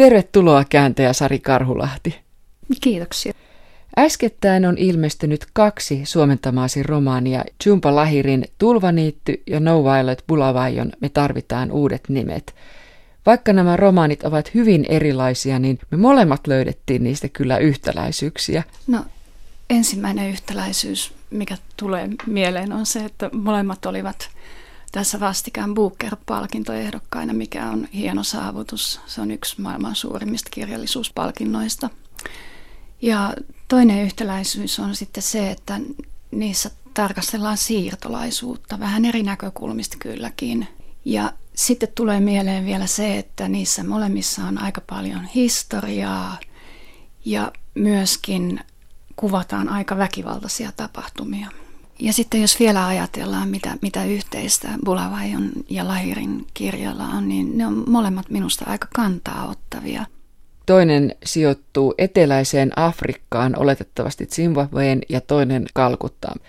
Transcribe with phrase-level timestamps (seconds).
[0.00, 2.20] Tervetuloa kääntäjä Sari Karhulahti.
[2.80, 3.32] Kiitoksia.
[3.98, 11.72] Äskettäin on ilmestynyt kaksi suomentamaasi romaania, Jumpa Lahirin Tulvaniitty ja No Violet Bulavajon Me tarvitaan
[11.72, 12.54] uudet nimet.
[13.26, 18.62] Vaikka nämä romaanit ovat hyvin erilaisia, niin me molemmat löydettiin niistä kyllä yhtäläisyyksiä.
[18.86, 19.04] No
[19.70, 24.30] ensimmäinen yhtäläisyys, mikä tulee mieleen, on se, että molemmat olivat
[24.92, 29.00] tässä vastikään Booker-palkintoehdokkaina, mikä on hieno saavutus.
[29.06, 31.90] Se on yksi maailman suurimmista kirjallisuuspalkinnoista.
[33.02, 33.34] Ja
[33.68, 35.80] toinen yhtäläisyys on sitten se, että
[36.30, 40.68] niissä tarkastellaan siirtolaisuutta vähän eri näkökulmista kylläkin.
[41.04, 46.38] Ja sitten tulee mieleen vielä se, että niissä molemmissa on aika paljon historiaa
[47.24, 48.60] ja myöskin
[49.16, 51.50] kuvataan aika väkivaltaisia tapahtumia.
[52.00, 57.66] Ja sitten jos vielä ajatellaan, mitä, mitä yhteistä Bulavajon ja Lahirin kirjalla on, niin ne
[57.66, 60.04] on molemmat minusta aika kantaa ottavia.
[60.66, 66.40] Toinen sijoittuu eteläiseen Afrikkaan, oletettavasti Zimbabween, ja toinen Kalkuttaan.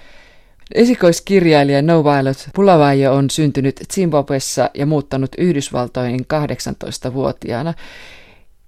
[0.75, 7.73] Esikoiskirjailija No Violet Bulavajo on syntynyt Zimbabwessa ja muuttanut Yhdysvaltoihin 18-vuotiaana.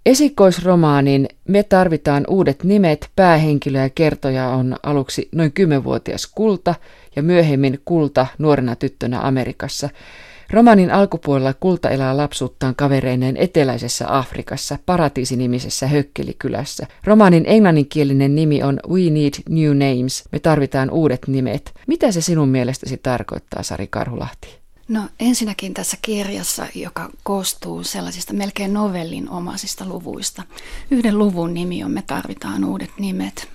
[0.05, 6.75] Esikoisromaanin Me tarvitaan uudet nimet, päähenkilö ja kertoja on aluksi noin 10-vuotias Kulta
[7.15, 9.89] ja myöhemmin Kulta nuorena tyttönä Amerikassa.
[10.49, 16.87] Romanin alkupuolella Kulta elää lapsuuttaan kavereineen eteläisessä Afrikassa, paratiisinimisessä Hökkelikylässä.
[17.03, 21.73] Romanin englanninkielinen nimi on We Need New Names, me tarvitaan uudet nimet.
[21.87, 24.62] Mitä se sinun mielestäsi tarkoittaa, Sari Karhulahti?
[24.87, 30.43] No ensinnäkin tässä kirjassa, joka koostuu sellaisista melkein novellin omaisista luvuista.
[30.91, 33.49] Yhden luvun nimi on Me tarvitaan uudet nimet.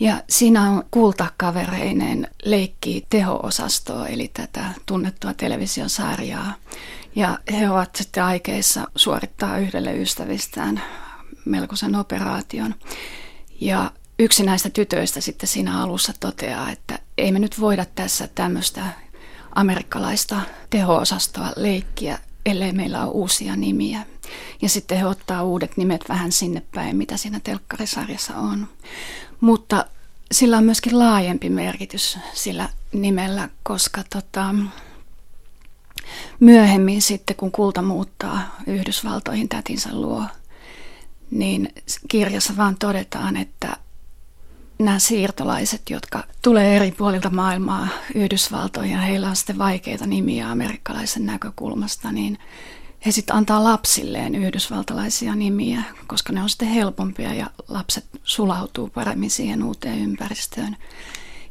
[0.00, 6.54] Ja siinä on kultakavereinen leikkii teho-osastoa, eli tätä tunnettua televisiosarjaa.
[7.16, 10.82] Ja he ovat sitten aikeissa suorittaa yhdelle ystävistään
[11.44, 12.74] melkoisen operaation.
[13.60, 18.84] Ja yksi näistä tytöistä sitten siinä alussa toteaa, että ei me nyt voida tässä tämmöistä
[19.54, 20.40] amerikkalaista
[20.70, 24.06] teho-osastoa leikkiä, ellei meillä ole uusia nimiä.
[24.62, 28.68] Ja sitten he ottaa uudet nimet vähän sinne päin, mitä siinä telkkarisarjassa on.
[29.40, 29.84] Mutta
[30.32, 34.54] sillä on myöskin laajempi merkitys sillä nimellä, koska tota,
[36.40, 40.24] myöhemmin sitten, kun kulta muuttaa Yhdysvaltoihin tätinsä luo,
[41.30, 41.74] niin
[42.08, 43.76] kirjassa vaan todetaan, että
[44.84, 51.26] nämä siirtolaiset, jotka tulee eri puolilta maailmaa Yhdysvaltoihin ja heillä on sitten vaikeita nimiä amerikkalaisen
[51.26, 52.38] näkökulmasta, niin
[53.06, 59.30] he sitten antaa lapsilleen yhdysvaltalaisia nimiä, koska ne on sitten helpompia ja lapset sulautuu paremmin
[59.30, 60.76] siihen uuteen ympäristöön.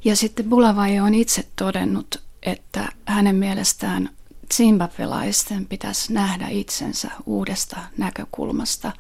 [0.05, 4.09] Ja sitten Bulavajo on itse todennut, että hänen mielestään
[4.53, 8.91] zimbabwelaisten pitäisi nähdä itsensä uudesta näkökulmasta.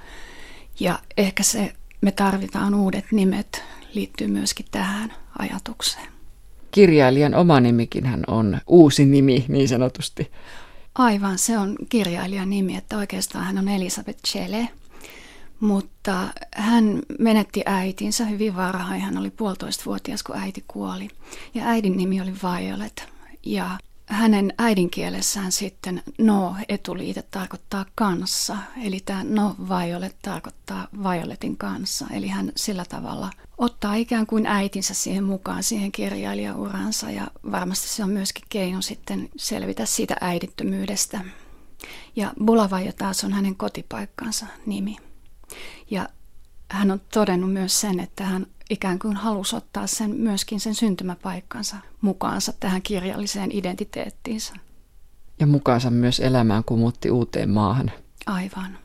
[0.79, 3.63] Ja ehkä se, me tarvitaan uudet nimet,
[3.93, 6.07] liittyy myöskin tähän ajatukseen.
[6.71, 10.31] Kirjailijan oma nimikin hän on uusi nimi niin sanotusti.
[10.95, 14.69] Aivan, se on kirjailijan nimi, että oikeastaan hän on Elisabeth Chele,
[15.59, 19.01] mutta hän menetti äitinsä hyvin varhain.
[19.01, 21.07] Hän oli puolitoista vuotias, kun äiti kuoli.
[21.53, 23.07] Ja äidin nimi oli Violet.
[23.45, 23.69] Ja
[24.05, 32.85] hänen äidinkielessään sitten no-etuliite tarkoittaa kanssa, eli tämä no-violet tarkoittaa violetin kanssa, eli hän sillä
[32.85, 33.29] tavalla
[33.59, 39.29] ottaa ikään kuin äitinsä siihen mukaan siihen kirjailijauransa ja varmasti se on myöskin keino sitten
[39.37, 41.21] selvitä siitä äidittömyydestä.
[42.15, 44.95] Ja Bulavaja taas on hänen kotipaikkansa nimi.
[45.91, 46.09] Ja
[46.71, 51.77] hän on todennut myös sen, että hän ikään kuin halusi ottaa sen myöskin sen syntymäpaikkansa
[52.01, 54.53] mukaansa tähän kirjalliseen identiteettiinsä.
[55.39, 57.91] Ja mukaansa myös elämään, kun muutti uuteen maahan.
[58.25, 58.77] Aivan.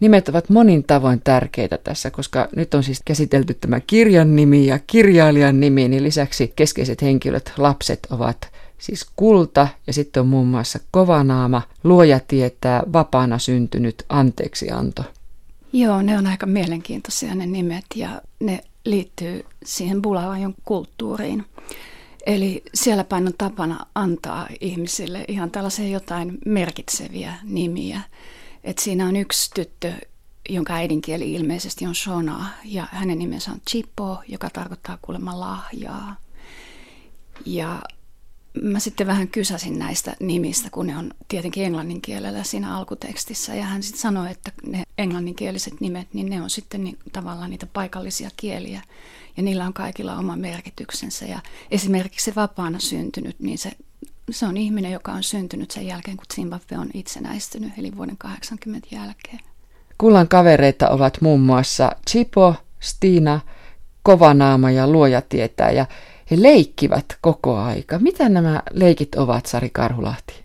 [0.00, 4.78] Nimet ovat monin tavoin tärkeitä tässä, koska nyt on siis käsitelty tämä kirjan nimi ja
[4.86, 10.78] kirjailijan nimi, niin lisäksi keskeiset henkilöt, lapset ovat siis kulta ja sitten on muun muassa
[10.90, 15.04] kovanaama, luoja tietää, vapaana syntynyt, anteeksianto.
[15.72, 21.44] Joo, ne on aika mielenkiintoisia ne nimet ja ne liittyy siihen Bulavajon kulttuuriin.
[22.26, 28.00] Eli siellä päin on tapana antaa ihmisille ihan tällaisia jotain merkitseviä nimiä.
[28.64, 29.92] Et siinä on yksi tyttö,
[30.48, 36.16] jonka äidinkieli ilmeisesti on Shona, ja hänen nimensä on Chipo, joka tarkoittaa kuulemma lahjaa.
[37.46, 37.82] Ja
[38.62, 43.54] mä sitten vähän kysäsin näistä nimistä, kun ne on tietenkin englannin kielellä siinä alkutekstissä.
[43.54, 47.66] Ja hän sitten sanoi, että ne englanninkieliset nimet, niin ne on sitten niin, tavallaan niitä
[47.66, 48.82] paikallisia kieliä.
[49.36, 51.24] Ja niillä on kaikilla oma merkityksensä.
[51.24, 51.40] Ja
[51.70, 53.72] esimerkiksi se vapaana syntynyt, niin se,
[54.32, 58.88] se on ihminen, joka on syntynyt sen jälkeen, kun Zimbabwe on itsenäistynyt, eli vuoden 80
[58.90, 59.40] jälkeen.
[59.98, 63.40] Kullan kavereita ovat muun muassa Chipo, Stina,
[64.02, 65.86] Kovanaama ja Luoja tietää ja
[66.30, 67.98] he leikkivät koko aika.
[67.98, 70.44] Mitä nämä leikit ovat, Sari Karhulahti?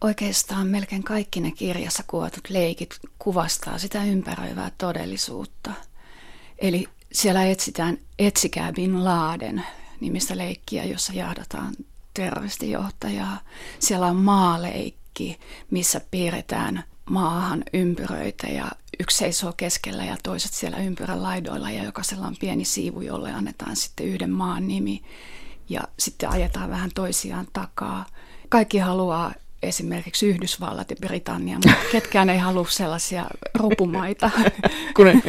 [0.00, 5.70] Oikeastaan melkein kaikki ne kirjassa kuvatut leikit kuvastaa sitä ympäröivää todellisuutta.
[6.58, 9.62] Eli siellä etsitään Etsikää Bin Laden
[10.00, 11.74] nimistä leikkiä, jossa jahdataan
[12.14, 13.38] terroristijohtajaa.
[13.78, 15.38] Siellä on maaleikki,
[15.70, 18.70] missä piirretään maahan ympyröitä ja
[19.00, 23.76] yksi seisoo keskellä ja toiset siellä ympyrän laidoilla ja jokaisella on pieni siivu, jolle annetaan
[23.76, 25.02] sitten yhden maan nimi
[25.68, 28.06] ja sitten ajetaan vähän toisiaan takaa.
[28.48, 29.34] Kaikki haluaa
[29.64, 33.24] esimerkiksi Yhdysvallat ja Britannia, mutta ketkään ei halua sellaisia
[33.54, 34.30] rupumaita.
[34.96, 35.22] Kun ne,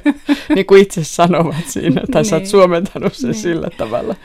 [0.54, 2.50] niin kuin itse sanovat siinä, tai sä oot niin.
[2.50, 3.42] suomentanut sen niin.
[3.42, 4.16] sillä tavalla.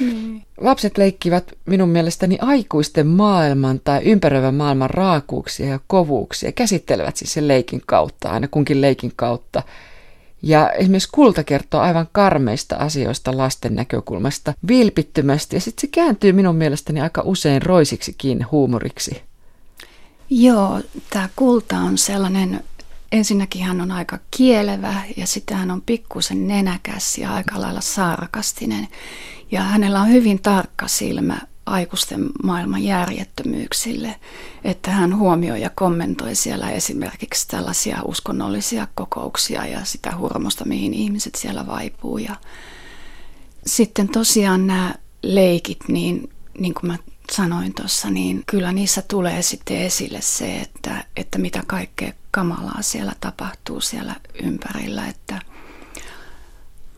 [0.00, 0.42] Niin.
[0.60, 7.48] Lapset leikkivät minun mielestäni aikuisten maailman tai ympäröivän maailman raakuuksia ja kovuuksia, käsittelevät siis sen
[7.48, 9.62] leikin kautta, aina kunkin leikin kautta.
[10.46, 16.56] Ja esimerkiksi kulta kertoo aivan karmeista asioista lasten näkökulmasta vilpittömästi ja sitten se kääntyy minun
[16.56, 19.22] mielestäni aika usein roisiksikin huumoriksi.
[20.30, 20.80] Joo,
[21.10, 22.64] tämä kulta on sellainen,
[23.12, 28.88] ensinnäkin hän on aika kielevä ja sitten hän on pikkusen nenäkäs ja aika lailla sarkastinen.
[29.50, 34.16] Ja hänellä on hyvin tarkka silmä aikuisten maailman järjettömyyksille,
[34.64, 41.34] että hän huomioi ja kommentoi siellä esimerkiksi tällaisia uskonnollisia kokouksia ja sitä hurmosta, mihin ihmiset
[41.34, 42.18] siellä vaipuu.
[42.18, 42.36] Ja
[43.66, 46.98] sitten tosiaan nämä leikit, niin, niin kuin mä
[47.32, 53.12] sanoin tuossa, niin kyllä niissä tulee sitten esille se, että, että mitä kaikkea kamalaa siellä
[53.20, 55.40] tapahtuu siellä ympärillä, että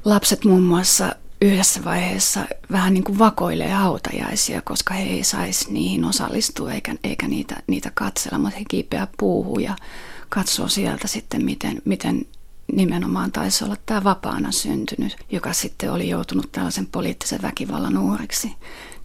[0.04, 6.04] lapset muun muassa yhdessä vaiheessa vähän niin kuin vakoilee hautajaisia, koska he ei saisi niihin
[6.04, 9.76] osallistua eikä, eikä niitä, niitä katsella, mutta he kiipeää puuhun ja
[10.28, 12.26] katsoo sieltä sitten, miten, miten
[12.72, 18.54] nimenomaan taisi olla tämä vapaana syntynyt, joka sitten oli joutunut tällaisen poliittisen väkivallan uhriksi,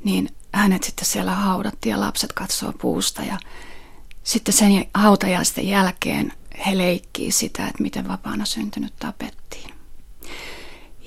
[0.04, 3.38] niin hänet sitten siellä haudattiin ja lapset katsoo puusta ja
[4.24, 6.34] sitten sen hautajaisten jälkeen
[6.66, 9.81] he leikkii sitä, että miten vapaana syntynyt tapettiin.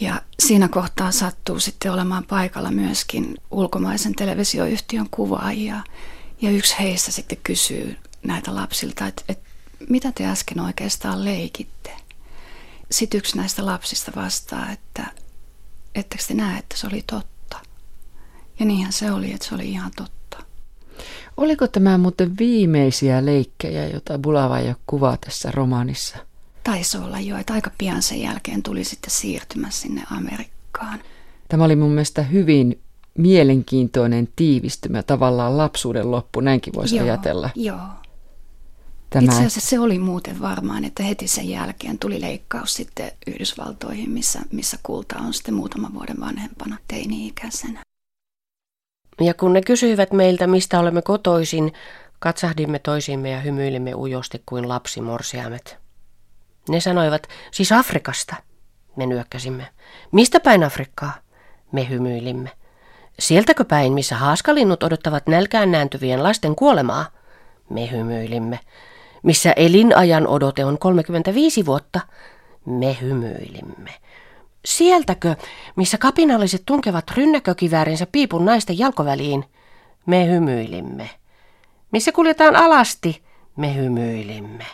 [0.04, 5.80] Ja siinä kohtaa sattuu sitten olemaan paikalla myöskin ulkomaisen televisioyhtiön kuvaajia.
[6.40, 9.48] Ja yksi heistä sitten kysyy näitä lapsilta, että, että
[9.88, 11.90] mitä te äsken oikeastaan leikitte?
[12.90, 15.06] Sitten yksi näistä lapsista vastaa, että
[15.94, 17.58] ettekö te näe, että se oli totta?
[18.58, 20.38] Ja niinhän se oli, että se oli ihan totta.
[21.36, 26.16] Oliko tämä muuten viimeisiä leikkejä, joita Bulavaja kuvaa tässä romaanissa?
[26.64, 31.00] Taisi olla jo, että aika pian sen jälkeen tuli sitten siirtymä sinne Amerikkaan.
[31.48, 32.80] Tämä oli mun mielestä hyvin
[33.18, 37.50] mielenkiintoinen tiivistymä, tavallaan lapsuuden loppu, näinkin voisi joo, ajatella.
[37.54, 37.78] Joo.
[39.10, 39.24] Tämä...
[39.24, 44.40] Itse asiassa se oli muuten varmaan, että heti sen jälkeen tuli leikkaus sitten Yhdysvaltoihin, missä,
[44.52, 47.82] missä kulta on sitten muutaman vuoden vanhempana teini-ikäisenä.
[49.20, 51.72] Ja kun ne kysyivät meiltä, mistä olemme kotoisin,
[52.18, 55.83] katsahdimme toisiimme ja hymyilimme ujosti kuin lapsimorsiamet.
[56.68, 58.36] Ne sanoivat, siis Afrikasta.
[58.96, 59.68] Me nyökkäsimme.
[60.12, 61.12] Mistä päin Afrikkaa?
[61.72, 62.50] Me hymyilimme.
[63.18, 67.06] Sieltäkö päin, missä haaskalinnut odottavat nälkään nääntyvien lasten kuolemaa?
[67.70, 68.60] Me hymyilimme.
[69.22, 72.00] Missä elinajan odote on 35 vuotta?
[72.66, 73.90] Me hymyilimme.
[74.64, 75.36] Sieltäkö,
[75.76, 79.44] missä kapinalliset tunkevat rynnäkökiväärinsä piipun naisten jalkoväliin?
[80.06, 81.10] Me hymyilimme.
[81.90, 83.22] Missä kuljetaan alasti?
[83.56, 84.66] Me hymyilimme.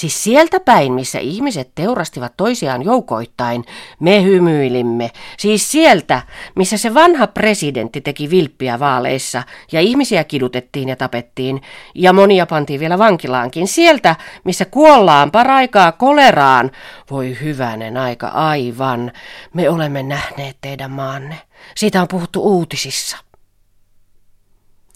[0.00, 3.64] Siis sieltä päin, missä ihmiset teurastivat toisiaan joukoittain,
[4.00, 5.10] me hymyilimme.
[5.38, 6.22] Siis sieltä,
[6.54, 9.42] missä se vanha presidentti teki vilppiä vaaleissa
[9.72, 11.62] ja ihmisiä kidutettiin ja tapettiin
[11.94, 13.68] ja monia pantiin vielä vankilaankin.
[13.68, 16.70] Sieltä, missä kuollaan paraikaa koleraan.
[17.10, 19.12] Voi hyvänen aika aivan.
[19.54, 21.38] Me olemme nähneet teidän maanne.
[21.76, 23.16] Siitä on puhuttu uutisissa.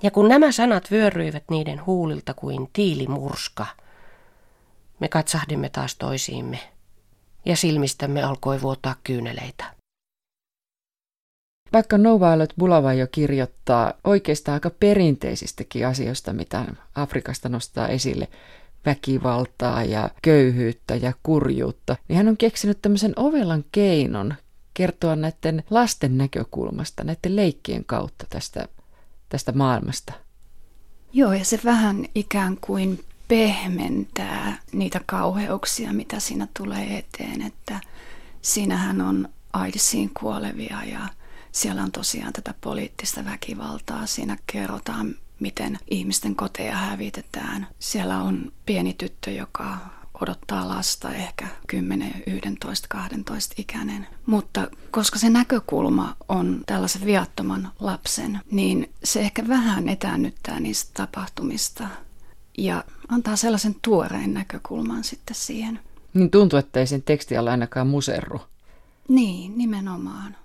[0.03, 3.67] Ja kun nämä sanat vyöryivät niiden huulilta kuin tiilimurska–
[5.01, 6.59] me katsahdimme taas toisiimme,
[7.45, 9.75] ja silmistämme alkoi vuotaa kyyneleitä.
[11.73, 12.55] Vaikka No Violet
[12.99, 18.29] jo kirjoittaa oikeastaan aika perinteisistäkin asioista, mitä Afrikasta nostaa esille,
[18.87, 24.35] väkivaltaa ja köyhyyttä ja kurjuutta, niin hän on keksinyt tämmöisen ovelan keinon
[24.75, 28.69] kertoa näiden lasten näkökulmasta, näiden leikkien kautta tästä,
[29.29, 30.13] tästä maailmasta.
[31.13, 37.81] Joo, ja se vähän ikään kuin pehmentää niitä kauheuksia, mitä siinä tulee eteen, että
[38.43, 41.09] siinähän on AIDSiin kuolevia ja
[41.53, 44.07] siellä on tosiaan tätä poliittista väkivaltaa.
[44.07, 47.67] Siinä kerrotaan, miten ihmisten koteja hävitetään.
[47.79, 49.77] Siellä on pieni tyttö, joka
[50.21, 54.07] odottaa lasta ehkä 10, 11, 12 ikäinen.
[54.27, 61.89] Mutta koska se näkökulma on tällaisen viattoman lapsen, niin se ehkä vähän etäännyttää niistä tapahtumista
[62.59, 65.81] ja antaa sellaisen tuoreen näkökulman sitten siihen.
[66.15, 68.41] Niin tuntuu, että ei sen teksti ole ainakaan muserru.
[69.09, 70.37] Niin, nimenomaan.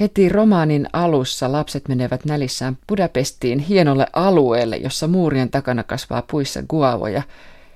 [0.00, 7.22] Heti romaanin alussa lapset menevät nälissään Budapestiin hienolle alueelle, jossa muurien takana kasvaa puissa guavoja.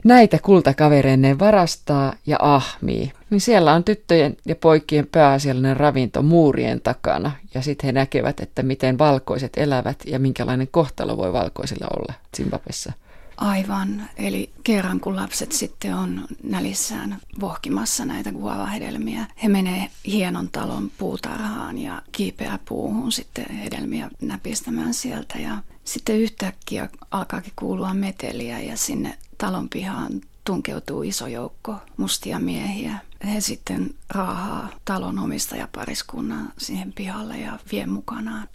[0.05, 3.13] Näitä kultakavereineen varastaa ja ahmii.
[3.31, 7.33] Niin siellä on tyttöjen ja poikien pääasiallinen ravinto muurien takana.
[7.55, 12.93] Ja sitten he näkevät, että miten valkoiset elävät ja minkälainen kohtalo voi valkoisilla olla Zimbabwessa.
[13.39, 14.09] Aivan.
[14.17, 21.79] Eli kerran kun lapset sitten on nälissään vohkimassa näitä guava-hedelmiä, he menee hienon talon puutarhaan
[21.79, 25.39] ja kiipeää puuhun sitten hedelmiä näpistämään sieltä.
[25.39, 32.99] Ja sitten yhtäkkiä alkaakin kuulua meteliä ja sinne talon pihaan tunkeutuu iso joukko mustia miehiä.
[33.25, 38.49] He sitten raahaa talon omistajapariskunnan siihen pihalle ja vie mukanaan.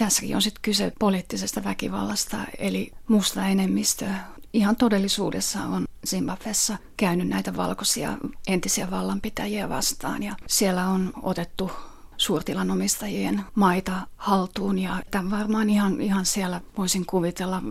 [0.00, 4.06] Tässäkin on sitten kyse poliittisesta väkivallasta, eli musta enemmistö
[4.52, 11.70] ihan todellisuudessa on Zimbabwessa käynyt näitä valkoisia entisiä vallanpitäjiä vastaan ja siellä on otettu
[12.16, 17.62] suurtilanomistajien maita haltuun ja tämä varmaan ihan, ihan siellä voisin kuvitella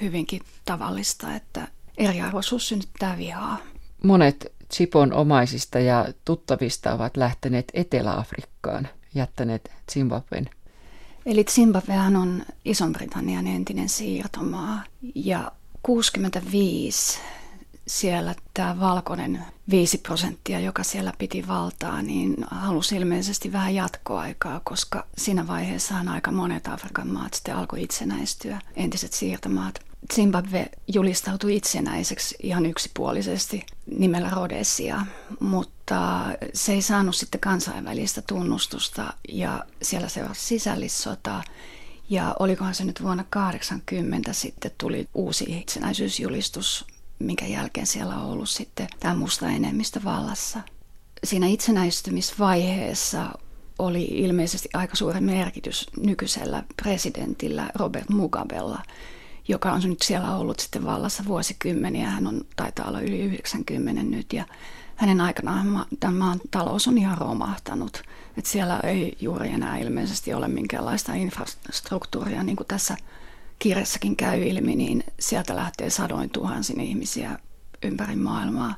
[0.00, 3.58] hyvinkin tavallista, että eriarvoisuus synnyttää vihaa.
[4.04, 10.50] Monet Chipon omaisista ja tuttavista ovat lähteneet Etelä-Afrikkaan, jättäneet Zimbabwen
[11.26, 14.82] Eli Zimbabwehan on Ison-Britannian entinen siirtomaa
[15.14, 15.52] ja
[15.82, 17.18] 65
[17.86, 25.06] siellä tämä valkoinen 5 prosenttia, joka siellä piti valtaa, niin halusi ilmeisesti vähän jatkoaikaa, koska
[25.18, 29.80] siinä vaiheessa aika monet Afrikan maat sitten alkoi itsenäistyä, entiset siirtomaat.
[30.14, 33.66] Zimbabwe julistautui itsenäiseksi ihan yksipuolisesti
[33.98, 35.06] nimellä Rhodesia,
[35.40, 35.73] mutta
[36.54, 41.42] se ei saanut sitten kansainvälistä tunnustusta ja siellä seurasi sisällissota.
[42.10, 46.84] Ja olikohan se nyt vuonna 80 sitten tuli uusi itsenäisyysjulistus,
[47.18, 50.60] minkä jälkeen siellä on ollut sitten tämä musta enemmistö vallassa.
[51.24, 53.30] Siinä itsenäistymisvaiheessa
[53.78, 58.82] oli ilmeisesti aika suuri merkitys nykyisellä presidentillä Robert Mugabella–
[59.48, 62.10] joka on nyt siellä ollut sitten vallassa vuosikymmeniä.
[62.10, 64.44] Hän on, taitaa olla yli 90 nyt ja
[64.96, 68.02] hänen aikanaan tämän maan talous on ihan romahtanut.
[68.38, 72.96] että siellä ei juuri enää ilmeisesti ole minkäänlaista infrastruktuuria, niin kuin tässä
[73.58, 77.38] kirjassakin käy ilmi, niin sieltä lähtee sadoin tuhansin ihmisiä
[77.82, 78.74] ympäri maailmaa,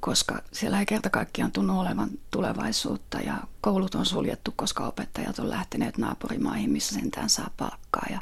[0.00, 5.50] koska siellä ei kerta kaikkiaan tunnu olevan tulevaisuutta ja koulut on suljettu, koska opettajat on
[5.50, 8.20] lähteneet naapurimaihin, missä sentään saa palkkaa ja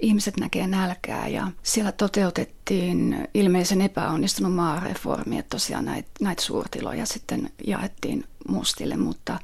[0.00, 7.50] ihmiset näkee nälkää ja siellä toteutettiin ilmeisen epäonnistunut maareformi, että tosiaan näitä, näitä suurtiloja sitten
[7.66, 9.38] jaettiin mustille, mutta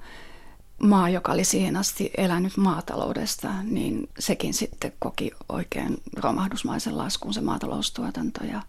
[0.82, 7.40] maa, joka oli siihen asti elänyt maataloudesta, niin sekin sitten koki oikein romahdusmaisen laskun se
[7.40, 8.62] maataloustuotanto ja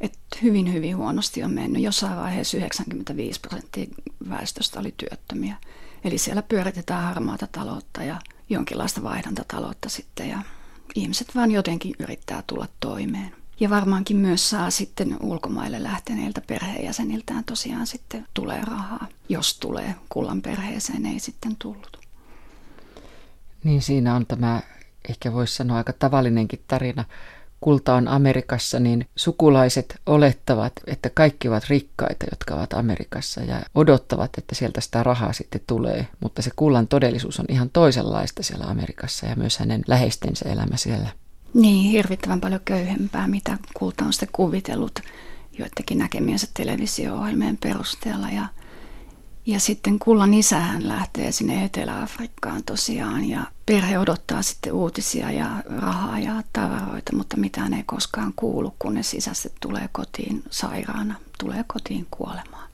[0.00, 1.82] et hyvin, hyvin huonosti on mennyt.
[1.82, 3.86] Jossain vaiheessa 95 prosenttia
[4.28, 5.56] väestöstä oli työttömiä.
[6.04, 8.18] Eli siellä pyöritetään harmaata taloutta ja
[8.48, 10.42] jonkinlaista vaihdantataloutta sitten ja
[10.94, 13.34] ihmiset vaan jotenkin yrittää tulla toimeen.
[13.60, 19.94] Ja varmaankin myös saa sitten ulkomaille lähteneiltä perheenjäseniltään tosiaan sitten tulee rahaa, jos tulee.
[20.08, 21.98] Kullan perheeseen ei sitten tullut.
[23.64, 24.62] Niin siinä on tämä,
[25.08, 27.04] ehkä voisi sanoa aika tavallinenkin tarina
[27.62, 34.30] kulta on Amerikassa, niin sukulaiset olettavat, että kaikki ovat rikkaita, jotka ovat Amerikassa ja odottavat,
[34.38, 36.06] että sieltä sitä rahaa sitten tulee.
[36.20, 41.08] Mutta se kullan todellisuus on ihan toisenlaista siellä Amerikassa ja myös hänen läheistensä elämä siellä.
[41.54, 45.00] Niin, hirvittävän paljon köyhempää, mitä kulta on sitten kuvitellut
[45.58, 48.30] joidenkin näkemiensä televisio-ohjelmien perusteella.
[48.30, 48.46] Ja
[49.46, 56.18] ja sitten kullan isähän lähtee sinne Etelä-Afrikkaan tosiaan ja perhe odottaa sitten uutisia ja rahaa
[56.18, 59.30] ja tavaroita, mutta mitään ei koskaan kuulu, kunnes isä
[59.60, 62.68] tulee kotiin sairaana, tulee kotiin kuolemaan.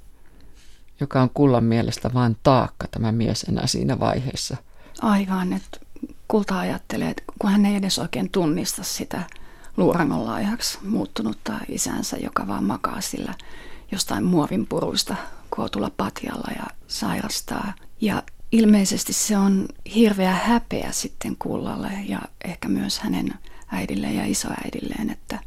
[1.01, 4.57] Joka on kullan mielestä vain taakka tämä mies enää siinä vaiheessa.
[5.03, 5.81] Aivan, että
[6.29, 9.23] kulta ajattelee, että kun hän ei edes oikein tunnista sitä
[9.77, 13.35] luurangonlaihaksi muuttunutta isänsä, joka vaan makaa sillä
[13.93, 15.17] jostain muovin puruista
[15.59, 17.75] kootulla patjalla ja sairastaa.
[18.01, 18.23] Ja
[18.53, 23.35] ilmeisesti se on hirveä häpeä sitten kullalle ja ehkä myös hänen
[23.73, 25.41] äidilleen ja isoäidilleen, että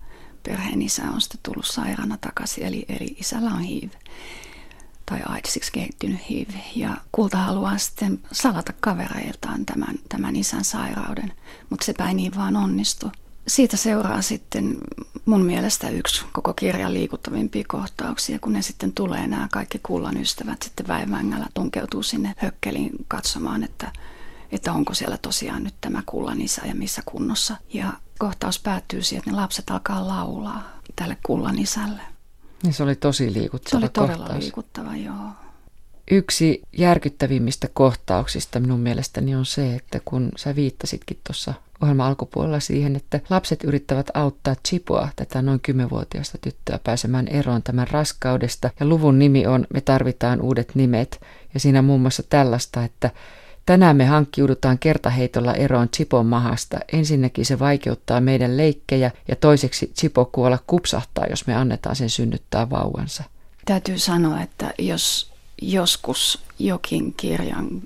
[0.43, 3.89] perheen isä on sitten tullut sairaana takaisin, eli, eli isällä on HIV
[5.05, 6.49] tai AIDSiksi kehittynyt HIV.
[6.75, 11.33] Ja kulta haluaa sitten salata kavereiltaan tämän, tämän isän sairauden,
[11.69, 13.11] mutta se ei niin vaan onnistu.
[13.47, 14.77] Siitä seuraa sitten
[15.25, 20.63] mun mielestä yksi koko kirjan liikuttavimpia kohtauksia, kun ne sitten tulee nämä kaikki kullan ystävät
[20.63, 23.91] sitten väivängällä tunkeutuu sinne hökkeliin katsomaan, että,
[24.51, 27.55] että onko siellä tosiaan nyt tämä kullan isä ja missä kunnossa.
[27.73, 32.01] Ja kohtaus päättyy siihen, että ne lapset alkaa laulaa tälle kullan isälle.
[32.63, 34.43] Niin se oli tosi liikuttava Se oli todella kohtaus.
[34.43, 35.29] liikuttava, joo.
[36.11, 42.95] Yksi järkyttävimmistä kohtauksista minun mielestäni on se, että kun sä viittasitkin tuossa ohjelman alkupuolella siihen,
[42.95, 48.69] että lapset yrittävät auttaa Chipoa, tätä noin 10-vuotiaista tyttöä, pääsemään eroon tämän raskaudesta.
[48.79, 51.21] Ja luvun nimi on Me tarvitaan uudet nimet.
[51.53, 53.09] Ja siinä muun muassa tällaista, että
[53.65, 56.79] Tänään me hankkiudutaan kertaheitolla eroon Chipon mahasta.
[56.93, 62.69] Ensinnäkin se vaikeuttaa meidän leikkejä ja toiseksi Chipo kuolla kupsahtaa, jos me annetaan sen synnyttää
[62.69, 63.23] vauvansa.
[63.65, 67.81] Täytyy sanoa, että jos joskus jokin kirjan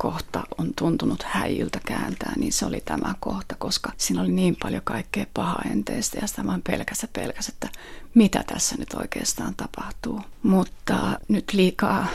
[0.00, 4.82] kohta on tuntunut häijyltä kääntää, niin se oli tämä kohta, koska siinä oli niin paljon
[4.84, 7.68] kaikkea pahaenteistä ja sitä vaan pelkäs ja pelkäs, että
[8.14, 10.20] mitä tässä nyt oikeastaan tapahtuu.
[10.42, 12.06] Mutta nyt liikaa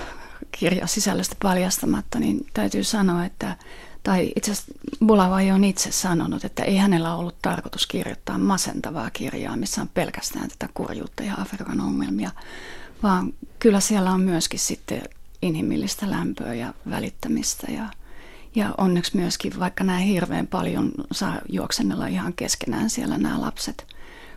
[0.52, 3.56] kirjan sisällöstä paljastamatta, niin täytyy sanoa, että
[4.04, 4.72] tai itse asiassa
[5.06, 10.50] Bulavai on itse sanonut, että ei hänellä ollut tarkoitus kirjoittaa masentavaa kirjaa, missä on pelkästään
[10.50, 12.32] tätä kurjuutta ja Afrikan ongelmia,
[13.04, 15.02] vaan kyllä siellä on myöskin sitten
[15.46, 17.84] inhimillistä lämpöä ja välittämistä ja,
[18.56, 23.88] ja onneksi myöskin, vaikka nämä hirveän paljon saa juoksennella ihan keskenään siellä nämä lapset,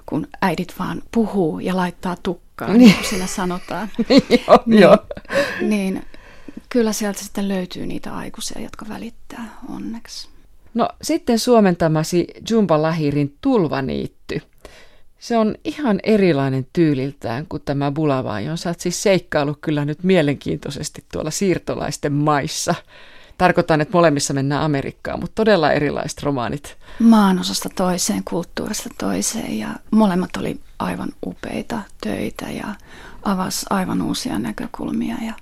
[0.07, 3.89] kun äidit vaan puhuu ja laittaa tukkaan, niin kuin siinä sanotaan.
[4.47, 4.99] joo, niin, joo.
[5.61, 6.03] niin
[6.69, 10.29] kyllä sieltä sitten löytyy niitä aikuisia, jotka välittää onneksi.
[10.75, 14.43] No sitten suomentamasi Jumba Lahirin Tulvaniitty.
[15.19, 18.45] Se on ihan erilainen tyyliltään kuin tämä Bulavai.
[18.55, 22.75] Sä oot siis seikkailu kyllä nyt mielenkiintoisesti tuolla siirtolaisten maissa.
[23.39, 26.77] Tarkoitan, että molemmissa mennään Amerikkaan, mutta todella erilaiset romaanit.
[26.99, 32.75] Maanosasta toiseen, kulttuurista toiseen ja molemmat oli aivan upeita töitä ja
[33.23, 35.33] avasi aivan uusia näkökulmia ja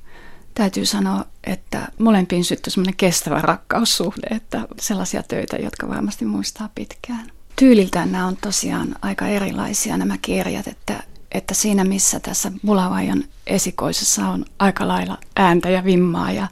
[0.54, 7.35] täytyy sanoa, että molempiin syttyi semmoinen kestävä rakkaussuhde, että sellaisia töitä, jotka varmasti muistaa pitkään.
[7.56, 14.28] Tyyliltään nämä on tosiaan aika erilaisia nämä kirjat, että, että siinä missä tässä Bulavajan esikoisessa
[14.28, 16.48] on aika lailla ääntä ja vimmaa ja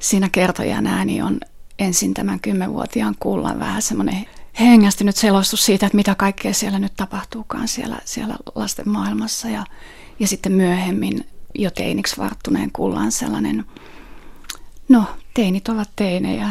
[0.00, 1.40] siinä kertojan ääni on
[1.78, 4.26] ensin tämän kymmenvuotiaan kullan vähän semmoinen
[4.60, 9.64] hengästynyt selostus siitä, että mitä kaikkea siellä nyt tapahtuukaan siellä, siellä lasten maailmassa ja,
[10.18, 13.64] ja sitten myöhemmin jo teiniksi varttuneen kullan sellainen,
[14.88, 16.50] no teinit ovat teinejä.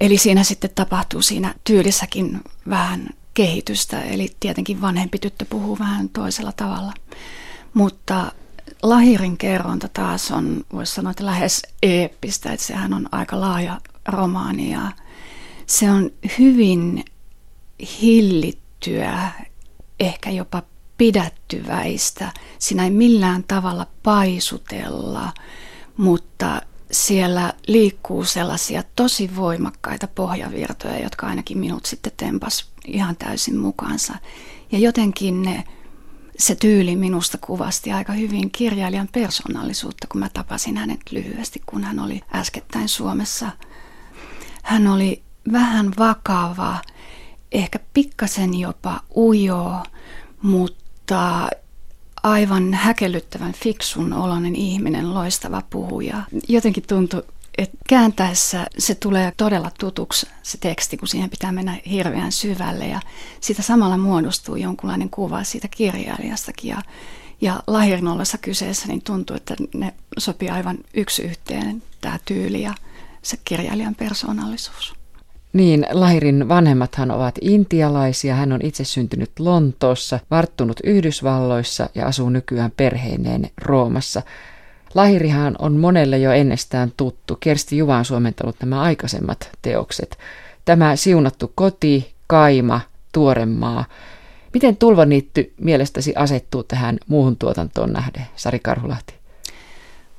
[0.00, 6.52] Eli siinä sitten tapahtuu siinä tyylissäkin vähän kehitystä, eli tietenkin vanhempi tyttö puhuu vähän toisella
[6.52, 6.92] tavalla.
[7.74, 8.32] Mutta
[8.82, 14.72] Lahirin kerronta taas on, voisi sanoa, että lähes eeppistä, että sehän on aika laaja romaani
[14.72, 14.92] ja
[15.66, 17.04] se on hyvin
[18.02, 19.30] hillittyä,
[20.00, 20.62] ehkä jopa
[20.98, 22.32] pidättyväistä.
[22.58, 25.32] Siinä ei millään tavalla paisutella,
[25.96, 34.14] mutta siellä liikkuu sellaisia tosi voimakkaita pohjavirtoja, jotka ainakin minut sitten tempas ihan täysin mukaansa.
[34.72, 35.64] Ja jotenkin ne,
[36.38, 41.98] se tyyli minusta kuvasti aika hyvin kirjailijan persoonallisuutta, kun mä tapasin hänet lyhyesti, kun hän
[41.98, 43.50] oli äskettäin Suomessa.
[44.62, 46.78] Hän oli vähän vakava,
[47.52, 49.82] ehkä pikkasen jopa ujo,
[50.42, 51.48] mutta
[52.22, 56.22] aivan häkellyttävän fiksun oloinen ihminen, loistava puhuja.
[56.48, 57.22] Jotenkin tuntui,
[57.58, 63.00] että kääntäessä se tulee todella tutuksi se teksti, kun siihen pitää mennä hirveän syvälle ja
[63.40, 66.82] siitä samalla muodostuu jonkunlainen kuva siitä kirjailijastakin ja,
[67.40, 72.74] ja Lahirin ollessa kyseessä niin tuntuu, että ne sopii aivan yksi yhteen tämä tyyli ja
[73.22, 74.94] se kirjailijan persoonallisuus.
[75.52, 78.34] Niin, Lahirin vanhemmathan ovat intialaisia.
[78.34, 84.22] Hän on itse syntynyt Lontoossa, varttunut Yhdysvalloissa ja asuu nykyään perheineen Roomassa.
[84.94, 87.36] Lahirihan on monelle jo ennestään tuttu.
[87.40, 90.18] Kersti Juva on suomentanut nämä aikaisemmat teokset.
[90.64, 92.80] Tämä siunattu koti, kaima,
[93.12, 93.84] tuoremaa.
[94.54, 99.14] Miten Tulvaniitty mielestäsi asettuu tähän muuhun tuotantoon nähden, Sari Karhulahti?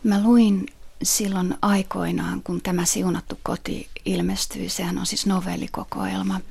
[0.03, 0.65] Mä luin
[1.03, 6.41] silloin aikoinaan, kun tämä siunattu koti ilmestyi, sehän on siis novellikokoelma.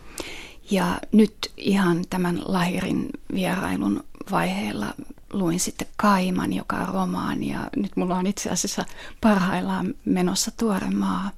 [0.71, 4.95] Ja nyt ihan tämän Lahirin vierailun vaiheella
[5.33, 8.85] luin sitten Kaiman, joka on romaani, ja nyt mulla on itse asiassa
[9.21, 11.31] parhaillaan menossa tuore maa.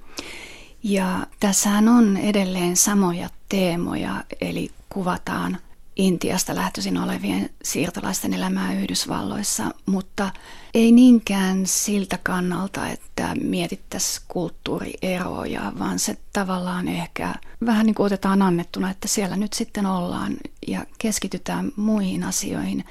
[0.83, 5.59] Ja tässähän on edelleen samoja teemoja, eli kuvataan
[5.97, 10.31] Intiasta lähtöisin olevien siirtolaisten elämää Yhdysvalloissa, mutta
[10.75, 17.35] ei niinkään siltä kannalta, että mietittäisiin kulttuurieroja, vaan se tavallaan ehkä
[17.67, 22.85] vähän niin kuin otetaan annettuna, että siellä nyt sitten ollaan ja keskitytään muihin asioihin.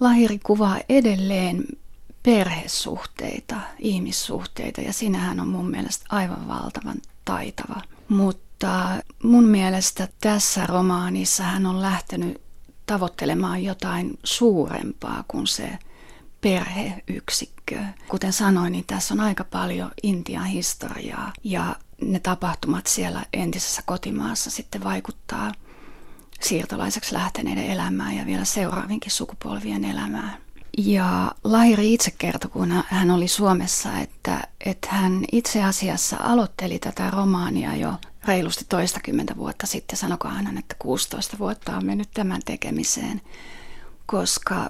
[0.00, 1.64] Lahiri kuvaa edelleen
[2.22, 7.80] perhesuhteita, ihmissuhteita ja sinähän on mun mielestä aivan valtavan taitava.
[8.08, 8.88] Mutta
[9.22, 12.40] mun mielestä tässä romaanissa hän on lähtenyt
[12.86, 15.78] tavoittelemaan jotain suurempaa kuin se
[16.40, 17.78] perheyksikkö.
[18.08, 24.50] Kuten sanoin, niin tässä on aika paljon Intian historiaa ja ne tapahtumat siellä entisessä kotimaassa
[24.50, 25.52] sitten vaikuttaa
[26.44, 30.36] siirtolaiseksi lähteneiden elämään ja vielä seuraavinkin sukupolvien elämään.
[30.78, 37.10] Ja Lahiri itse kertoi, kun hän oli Suomessa, että, että hän itse asiassa aloitteli tätä
[37.10, 39.96] romaania jo reilusti toistakymmentä vuotta sitten.
[39.96, 43.20] Sanoko hän, että 16 vuotta on mennyt tämän tekemiseen,
[44.06, 44.68] koska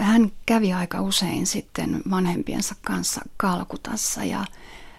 [0.00, 4.44] hän kävi aika usein sitten vanhempiensa kanssa Kalkutassa ja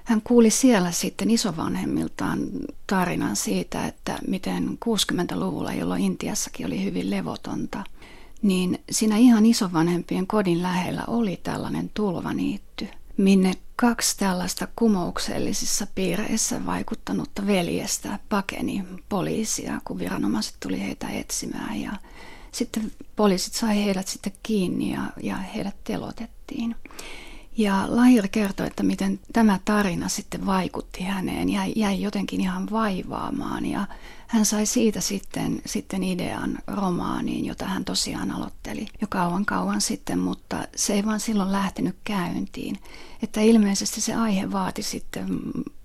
[0.06, 2.40] hän kuuli siellä sitten isovanhemmiltaan
[2.88, 7.84] tarinan siitä, että miten 60-luvulla, jolloin Intiassakin oli hyvin levotonta–
[8.46, 12.88] niin siinä ihan isovanhempien kodin lähellä oli tällainen tulvaniitty,
[13.18, 21.82] minne kaksi tällaista kumouksellisissa piireissä vaikuttanutta veljestä pakeni poliisia, kun viranomaiset tuli heitä etsimään.
[21.82, 21.92] Ja
[22.52, 26.76] sitten poliisit sai heidät sitten kiinni ja, ja heidät telotettiin.
[27.58, 33.66] Ja Lahir kertoi, että miten tämä tarina sitten vaikutti häneen ja jäi jotenkin ihan vaivaamaan.
[33.66, 33.88] Ja
[34.28, 40.20] hän sai siitä sitten, sitten idean romaaniin, jota hän tosiaan aloitteli jo kauan kauan sitten,
[40.20, 42.80] mutta se ei vaan silloin lähtenyt käyntiin.
[43.24, 45.28] Että ilmeisesti se aihe vaati sitten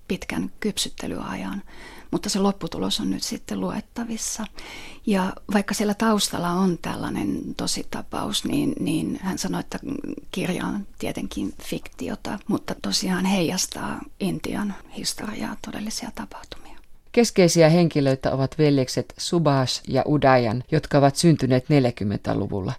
[0.07, 1.61] pitkän kypsyttelyajan
[2.11, 4.45] mutta se lopputulos on nyt sitten luettavissa.
[5.05, 9.79] Ja vaikka siellä taustalla on tällainen tositapaus, niin, niin hän sanoi, että
[10.31, 16.77] kirja on tietenkin fiktiota, mutta tosiaan heijastaa Intian historiaa, todellisia tapahtumia.
[17.11, 22.73] Keskeisiä henkilöitä ovat veljekset Subhash ja Udayan, jotka ovat syntyneet 40-luvulla.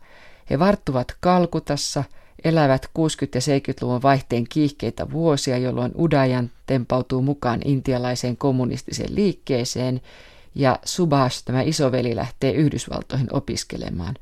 [0.50, 2.04] He varttuvat Kalkutassa–
[2.44, 2.90] elävät 60-
[3.34, 10.00] ja 70-luvun vaihteen kiihkeitä vuosia, jolloin Udayan tempautuu mukaan intialaiseen kommunistiseen liikkeeseen
[10.54, 14.14] ja Subhash, tämä isoveli, lähtee Yhdysvaltoihin opiskelemaan.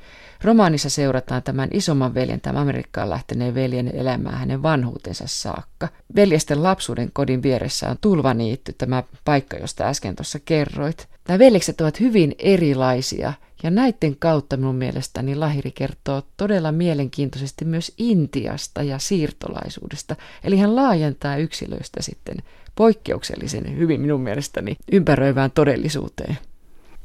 [0.45, 5.89] Romaanissa seurataan tämän isomman veljen, tämän Amerikkaan lähteneen veljen elämää hänen vanhuutensa saakka.
[6.17, 11.09] Veljesten lapsuuden kodin vieressä on Tulvaniitty, tämä paikka, josta äsken tuossa kerroit.
[11.29, 17.93] Nämä veljekset ovat hyvin erilaisia ja näiden kautta minun mielestäni Lahiri kertoo todella mielenkiintoisesti myös
[17.99, 20.17] Intiasta ja siirtolaisuudesta.
[20.45, 22.37] Eli hän laajentaa yksilöistä sitten
[22.75, 26.39] poikkeuksellisen hyvin minun mielestäni ympäröivään todellisuuteen.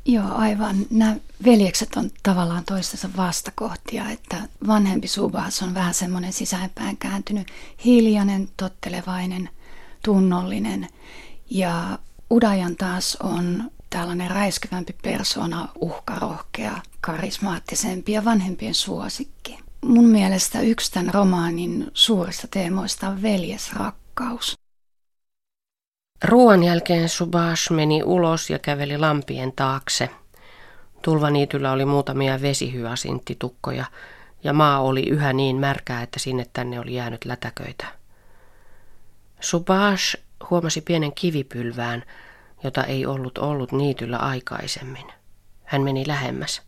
[0.05, 0.75] Joo, aivan.
[0.89, 7.47] Nämä veljekset on tavallaan toistensa vastakohtia, että vanhempi Subhas on vähän semmoinen sisäänpäin kääntynyt,
[7.85, 9.49] hiljainen, tottelevainen,
[10.03, 10.87] tunnollinen.
[11.49, 11.99] Ja
[12.31, 19.59] Udajan taas on tällainen räiskyvämpi persona, uhkarohkea, karismaattisempi ja vanhempien suosikki.
[19.85, 24.57] Mun mielestä yksi tämän romaanin suurista teemoista on veljesrakkaus.
[26.23, 30.09] Ruoan jälkeen Subhash meni ulos ja käveli lampien taakse.
[31.01, 33.85] Tulvaniityllä oli muutamia vesihyasintitukkoja
[34.43, 37.85] ja maa oli yhä niin märkää, että sinne tänne oli jäänyt lätäköitä.
[39.39, 40.17] Subhash
[40.49, 42.03] huomasi pienen kivipylvään,
[42.63, 45.07] jota ei ollut ollut niityllä aikaisemmin.
[45.63, 46.61] Hän meni lähemmäs.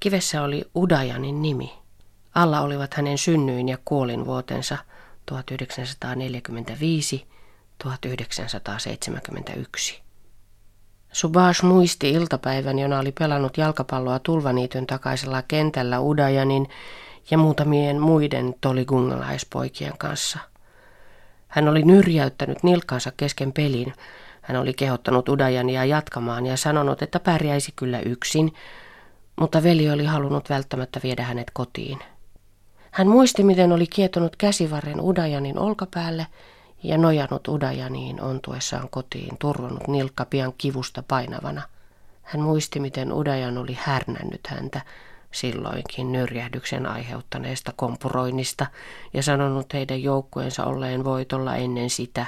[0.00, 1.72] Kivessä oli Udajanin nimi.
[2.34, 4.78] Alla olivat hänen synnyin ja kuolinvuotensa
[5.26, 7.33] 1945
[7.78, 10.02] 1971.
[11.12, 16.68] Subhash muisti iltapäivän, jona oli pelannut jalkapalloa tulvaniityn takaisella kentällä Udajanin
[17.30, 20.38] ja muutamien muiden toligungalaispoikien kanssa.
[21.48, 23.92] Hän oli nyrjäyttänyt nilkkansa kesken pelin.
[24.42, 28.54] Hän oli kehottanut Udajania jatkamaan ja sanonut, että pärjäisi kyllä yksin,
[29.40, 31.98] mutta veli oli halunnut välttämättä viedä hänet kotiin.
[32.90, 36.26] Hän muisti, miten oli kietonut käsivarren Udajanin olkapäälle–
[36.84, 41.62] ja nojannut Udajaniin ontuessaan kotiin, turvonnut nilkka pian kivusta painavana.
[42.22, 44.80] Hän muisti, miten Udajan oli härnännyt häntä
[45.32, 48.66] silloinkin nyrjähdyksen aiheuttaneesta kompuroinnista
[49.14, 52.26] ja sanonut heidän joukkueensa olleen voitolla ennen sitä,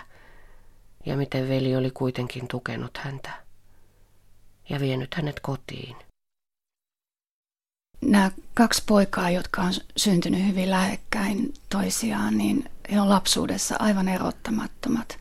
[1.06, 3.30] ja miten veli oli kuitenkin tukenut häntä
[4.68, 5.96] ja vienyt hänet kotiin.
[8.00, 15.18] Nämä kaksi poikaa, jotka on syntynyt hyvin lähekkäin toisiaan, niin he on lapsuudessa aivan erottamattomat.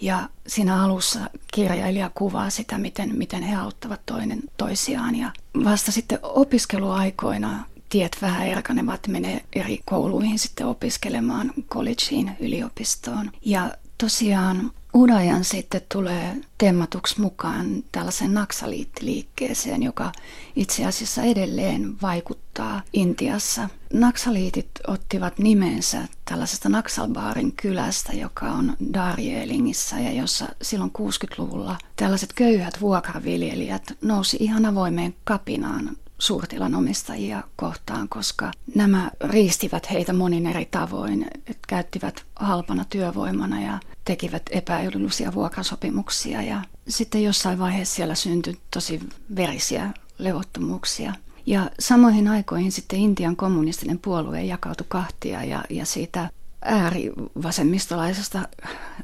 [0.00, 1.20] Ja siinä alussa
[1.54, 5.14] kirjailija kuvaa sitä, miten, miten he auttavat toinen toisiaan.
[5.14, 5.32] Ja
[5.64, 13.30] vasta sitten opiskeluaikoina tiet vähän erkanevat, menee eri kouluihin sitten opiskelemaan, collegeen, yliopistoon.
[13.44, 20.12] Ja tosiaan Udajan sitten tulee temmatuksi mukaan tällaisen naksaliittiliikkeeseen, joka
[20.56, 23.68] itse asiassa edelleen vaikuttaa Intiassa.
[23.92, 32.80] Naksaliitit ottivat nimensä tällaisesta Naksalbaarin kylästä, joka on Darjeelingissa ja jossa silloin 60-luvulla tällaiset köyhät
[32.80, 41.26] vuokraviljelijät nousi ihan avoimeen kapinaan suurtilan omistajia kohtaan, koska nämä riistivät heitä monin eri tavoin,
[41.36, 49.00] että käyttivät halpana työvoimana ja tekivät epäedullisia vuokrasopimuksia ja sitten jossain vaiheessa siellä syntyi tosi
[49.36, 51.14] verisiä levottomuuksia.
[51.46, 56.30] Ja samoihin aikoihin sitten Intian kommunistinen puolue jakautui kahtia ja, ja siitä
[56.66, 58.48] äärivasemmistolaisesta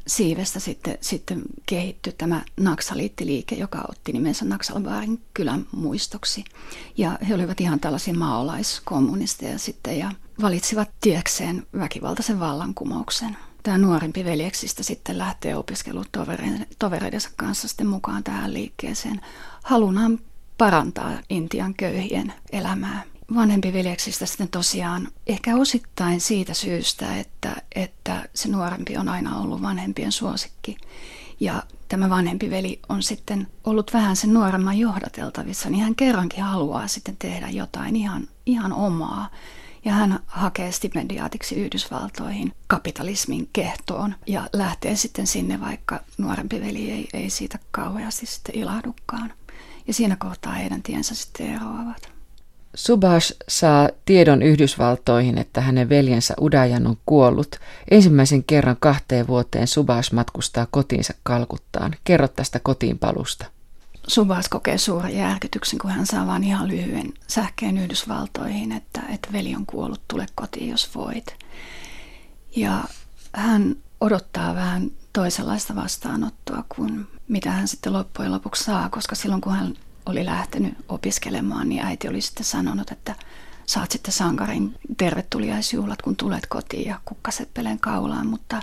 [0.07, 6.45] siivestä sitten, sitten kehittyi tämä Naksaliittiliike, joka otti nimensä Naksalbaarin kylän muistoksi.
[6.97, 13.37] Ja he olivat ihan tällaisia maolaiskommunisteja sitten ja valitsivat tiekseen väkivaltaisen vallankumouksen.
[13.63, 19.21] Tämä nuorimpi veljeksistä sitten lähtee opiskelutovereidensa kanssa sitten mukaan tähän liikkeeseen
[19.63, 20.19] halunaan
[20.59, 23.03] parantaa Intian köyhien elämää
[23.35, 29.63] vanhempi veljeksistä sitten tosiaan ehkä osittain siitä syystä, että, että se nuorempi on aina ollut
[29.63, 30.77] vanhempien suosikki.
[31.41, 36.89] Ja tämä vanhempi veli on sitten ollut vähän sen nuoremman johdateltavissa, niin hän kerrankin haluaa
[36.89, 39.31] sitten tehdä jotain ihan, ihan omaa.
[39.85, 47.09] Ja hän hakee stipendiaatiksi Yhdysvaltoihin kapitalismin kehtoon ja lähtee sitten sinne, vaikka nuorempi veli ei,
[47.13, 49.33] ei siitä kauheasti sitten ilahdukaan.
[49.87, 52.12] Ja siinä kohtaa heidän tiensä sitten eroavat.
[52.75, 57.57] Subhash saa tiedon Yhdysvaltoihin, että hänen veljensä Udajan on kuollut.
[57.91, 61.95] Ensimmäisen kerran kahteen vuoteen Subhash matkustaa kotiinsa Kalkuttaan.
[62.05, 63.47] Kerro tästä kotiinpalusta.
[64.09, 69.55] Subhash kokee suuren järkytyksen, kun hän saa vain ihan lyhyen sähkeen Yhdysvaltoihin, että, että veli
[69.55, 71.37] on kuollut, tule kotiin jos voit.
[72.57, 72.85] Ja
[73.33, 79.53] hän odottaa vähän toisenlaista vastaanottoa kuin mitä hän sitten loppujen lopuksi saa, koska silloin kun
[79.53, 79.75] hän
[80.07, 83.15] oli lähtenyt opiskelemaan, niin äiti oli sitten sanonut, että
[83.67, 88.63] saat sitten sankarin tervetuliaisjuhlat, kun tulet kotiin ja kukkaseppeleen kaulaan, mutta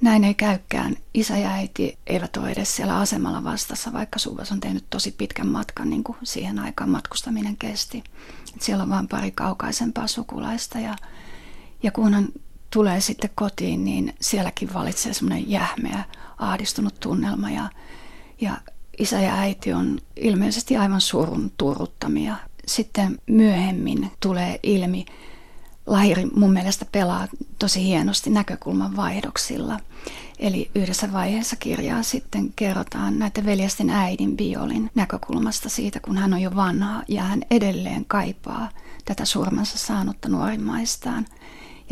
[0.00, 0.96] näin ei käykään.
[1.14, 5.48] Isä ja äiti eivät ole edes siellä asemalla vastassa, vaikka Suvas on tehnyt tosi pitkän
[5.48, 8.04] matkan, niin kuin siihen aikaan matkustaminen kesti.
[8.56, 10.96] Et siellä on vain pari kaukaisempaa sukulaista ja,
[11.82, 12.28] ja kun hän
[12.70, 16.04] tulee sitten kotiin, niin sielläkin valitsee semmoinen jähmeä,
[16.38, 17.70] ahdistunut tunnelma ja,
[18.40, 18.56] ja
[19.02, 22.36] isä ja äiti on ilmeisesti aivan surun turuttamia.
[22.66, 25.06] Sitten myöhemmin tulee ilmi,
[25.86, 29.80] Lahiri mun mielestä pelaa tosi hienosti näkökulman vaihdoksilla.
[30.38, 36.42] Eli yhdessä vaiheessa kirjaa sitten kerrotaan näitä veljesten äidin biolin näkökulmasta siitä, kun hän on
[36.42, 38.68] jo vanha ja hän edelleen kaipaa
[39.04, 41.26] tätä surmansa saanutta nuorimmaistaan–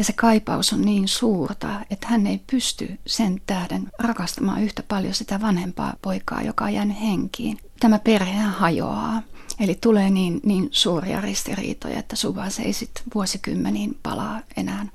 [0.00, 5.14] ja se kaipaus on niin suurta, että hän ei pysty sen tähden rakastamaan yhtä paljon
[5.14, 7.58] sitä vanhempaa poikaa, joka on jäänyt henkiin.
[7.80, 9.22] Tämä perhe hajoaa.
[9.58, 14.86] Eli tulee niin, niin suuria ristiriitoja, että Subas ei sitten vuosikymmeniin palaa enää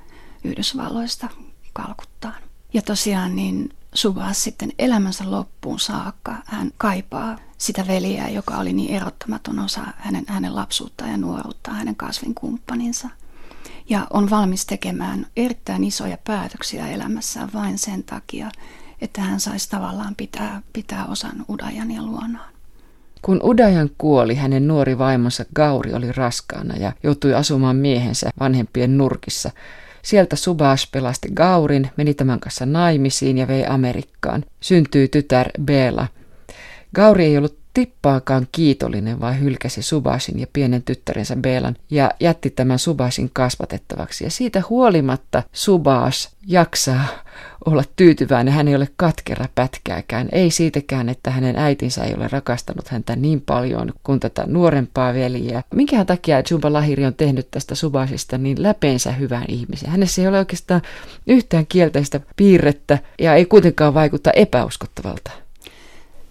[0.44, 1.30] Yhdysvalloista
[1.74, 2.42] Kalkuttaan.
[2.74, 8.96] Ja tosiaan niin Subas sitten elämänsä loppuun saakka hän kaipaa sitä veliä, joka oli niin
[8.96, 13.10] erottamaton osa hänen, hänen lapsuuttaan ja nuoruuttaan, hänen kasvinkumppaninsa–
[13.90, 18.52] ja on valmis tekemään erittäin isoja päätöksiä elämässään vain sen takia,
[19.02, 22.56] että hän saisi tavallaan pitää, pitää osan Udajan ja luonaan.
[23.22, 29.52] Kun Udajan kuoli, hänen nuori vaimonsa Gauri oli raskaana ja joutui asumaan miehensä vanhempien nurkissa.
[30.02, 34.46] Sieltä Subhash pelasti Gaurin, meni tämän kanssa naimisiin ja vei Amerikkaan.
[34.60, 36.08] Syntyi tytär Bela.
[36.96, 42.80] Gauri ei ollut tippaakaan kiitollinen, vai hylkäsi Subasin ja pienen tyttärensä Belan ja jätti tämän
[42.80, 44.24] Subasin kasvatettavaksi.
[44.24, 47.06] Ja siitä huolimatta Subas jaksaa
[47.66, 48.54] olla tyytyväinen.
[48.54, 50.30] Hän ei ole katkera pätkääkään.
[50.32, 55.64] Ei siitäkään, että hänen äitinsä ei ole rakastanut häntä niin paljon kuin tätä nuorempaa veliä.
[55.74, 59.90] Minkä takia Jumba Lahiri on tehnyt tästä Subasista niin läpeensä hyvän ihmisen?
[59.90, 60.82] Hänessä ei ole oikeastaan
[61.28, 65.45] yhtään kielteistä piirrettä ja ei kuitenkaan vaikuta epäuskottavalta.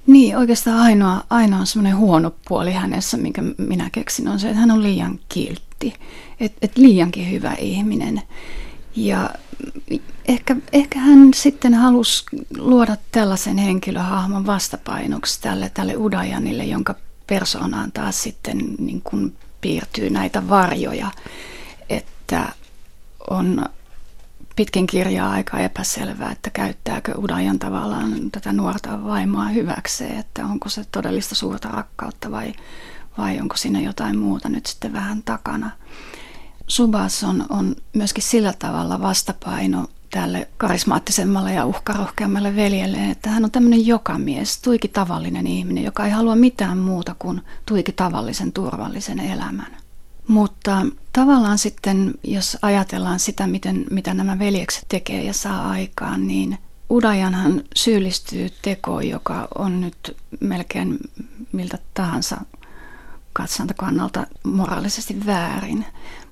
[0.06, 4.70] Niin, oikeastaan ainoa, ainoa semmoinen huono puoli hänessä, minkä minä keksin, on se, että hän
[4.70, 5.94] on liian kiltti.
[6.40, 8.22] Että et liiankin hyvä ihminen.
[8.96, 9.30] Ja
[10.28, 12.24] ehkä, ehkä hän sitten halusi
[12.56, 16.94] luoda tällaisen henkilöhahmon vastapainoksi tälle, tälle Udajanille, jonka
[17.26, 21.10] persoonaan taas sitten niin kuin piirtyy näitä varjoja.
[21.88, 22.52] Että
[23.30, 23.64] on
[24.56, 30.84] pitkin kirjaa aika epäselvää, että käyttääkö Udajan tavallaan tätä nuorta vaimoa hyväkseen, että onko se
[30.92, 32.52] todellista suurta rakkautta vai,
[33.18, 35.70] vai onko siinä jotain muuta nyt sitten vähän takana.
[36.66, 43.50] Subas on, on myöskin sillä tavalla vastapaino tälle karismaattisemmalle ja uhkarohkeammalle veljelle, että hän on
[43.50, 49.83] tämmöinen jokamies, tuiki tavallinen ihminen, joka ei halua mitään muuta kuin tuiki tavallisen turvallisen elämän.
[50.28, 56.58] Mutta tavallaan sitten, jos ajatellaan sitä, miten, mitä nämä veljekset tekee ja saa aikaan, niin
[56.90, 60.98] Udajanhan syyllistyy tekoon, joka on nyt melkein
[61.52, 62.40] miltä tahansa
[63.32, 65.86] katsantakannalta moraalisesti väärin.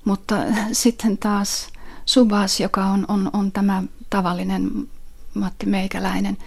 [0.05, 0.35] Mutta
[0.71, 1.67] sitten taas
[2.05, 4.71] Subas, joka on, on, on tämä tavallinen
[5.33, 6.37] Matti Meikäläinen.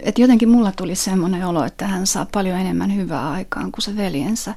[0.00, 3.96] Että jotenkin mulla tuli semmoinen olo, että hän saa paljon enemmän hyvää aikaan kuin se
[3.96, 4.54] veljensä,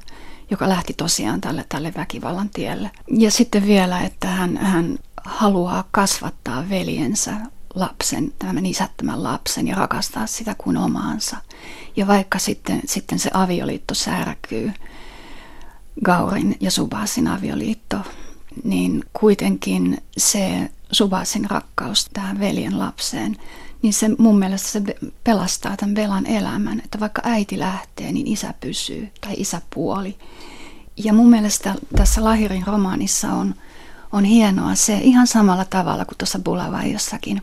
[0.50, 2.90] joka lähti tosiaan tälle, tälle väkivallan tielle.
[3.10, 7.36] Ja sitten vielä, että hän, hän haluaa kasvattaa veljensä
[7.74, 11.36] lapsen, tämän isättömän lapsen ja rakastaa sitä kuin omaansa.
[11.96, 14.72] Ja vaikka sitten, sitten se avioliitto särkyy,
[16.04, 17.96] Gaurin ja Subasin avioliitto,
[18.64, 23.36] niin kuitenkin se Subasin rakkaus tähän veljen lapseen,
[23.82, 24.82] niin se mun mielestä se
[25.24, 30.16] pelastaa tämän velan elämän, että vaikka äiti lähtee, niin isä pysyy tai isäpuoli.
[30.96, 33.54] Ja mun mielestä tässä Lahirin romaanissa on,
[34.12, 37.42] on hienoa se ihan samalla tavalla kuin tuossa Bulavaijossakin,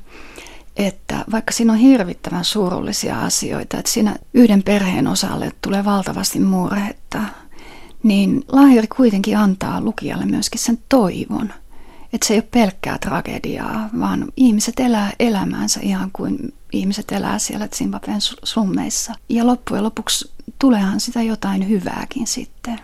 [0.75, 7.21] että vaikka siinä on hirvittävän surullisia asioita, että siinä yhden perheen osalle tulee valtavasti murhetta,
[8.03, 11.53] niin Lahiri kuitenkin antaa lukijalle myöskin sen toivon.
[12.15, 17.67] Että se ei ole pelkkää tragediaa, vaan ihmiset elää elämäänsä ihan kuin ihmiset elää siellä
[17.67, 19.13] Zimbabwen slummeissa.
[19.29, 22.79] Ja loppujen lopuksi tuleehan sitä jotain hyvääkin sitten.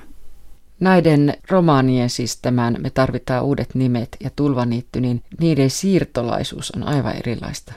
[0.79, 7.15] Näiden romaanien siis tämän Me tarvitaan uudet nimet ja Tulvaniitty, niin niiden siirtolaisuus on aivan
[7.15, 7.73] erilaista.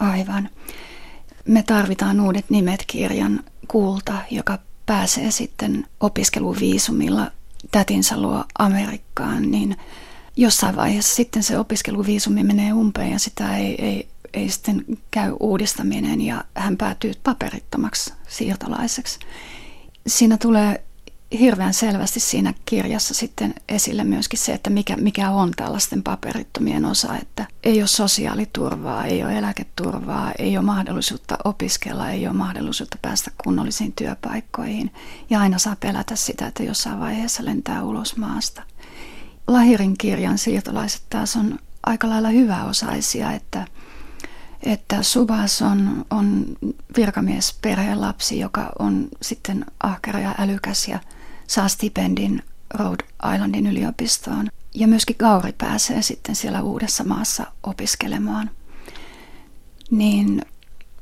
[0.00, 0.48] Aivan.
[1.46, 7.30] Me tarvitaan uudet nimet kirjan kulta, joka pääsee sitten opiskeluviisumilla
[7.70, 9.76] tätinsä luo Amerikkaan, niin
[10.36, 16.20] jossain vaiheessa sitten se opiskeluviisumi menee umpeen ja sitä ei, ei, ei sitten käy uudistaminen
[16.20, 19.18] ja hän päätyy paperittomaksi siirtolaiseksi.
[20.06, 20.84] Siinä tulee
[21.38, 27.16] hirveän selvästi siinä kirjassa sitten esille myöskin se, että mikä, mikä on tällaisten paperittomien osa,
[27.16, 33.30] että ei ole sosiaaliturvaa, ei ole eläketurvaa, ei ole mahdollisuutta opiskella, ei ole mahdollisuutta päästä
[33.44, 34.92] kunnollisiin työpaikkoihin
[35.30, 38.62] ja aina saa pelätä sitä, että jossain vaiheessa lentää ulos maasta.
[39.52, 43.66] Lahirin kirjan siirtolaiset taas on aika lailla hyväosaisia, että
[44.62, 46.56] että Subas on, on
[46.96, 51.00] virkamies perheen lapsi, joka on sitten ahkera ja älykäs ja
[51.46, 52.42] saa stipendin
[52.74, 54.48] Rhode Islandin yliopistoon.
[54.74, 58.50] Ja myöskin Gauri pääsee sitten siellä uudessa maassa opiskelemaan.
[59.90, 60.42] Niin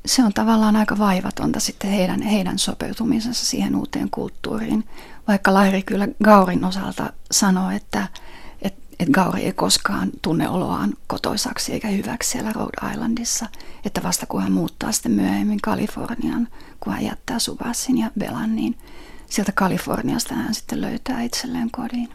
[0.07, 4.85] se on tavallaan aika vaivatonta sitten heidän, heidän sopeutumisensa siihen uuteen kulttuuriin.
[5.29, 8.09] Vaikka Lairi kyllä Gaurin osalta sanoo, että,
[9.01, 13.47] että, Gauri ei koskaan tunne oloaan kotoisaksi eikä hyväksi siellä Rhode Islandissa.
[13.85, 16.49] Että vasta kun hän muuttaa sitten myöhemmin Kalifornian,
[16.81, 18.79] kun hän jättää Subasin ja Belan, niin
[19.27, 22.09] sieltä Kaliforniasta hän sitten löytää itselleen kodin.